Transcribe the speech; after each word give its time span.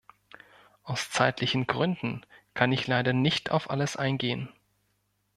Aus 0.83 1.11
zeitlichen 1.11 1.67
Gründen 1.67 2.25
kann 2.55 2.71
ich 2.71 2.87
leider 2.87 3.13
nicht 3.13 3.51
auf 3.51 3.69
alles 3.69 3.97
eingehen. 3.97 4.49